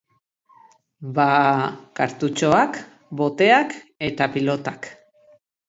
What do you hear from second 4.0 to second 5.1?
eta pilotak.